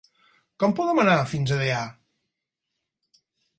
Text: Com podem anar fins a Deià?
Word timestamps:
Com 0.63 0.73
podem 0.79 1.01
anar 1.03 1.17
fins 1.33 1.53
a 1.57 1.61
Deià? 1.61 1.83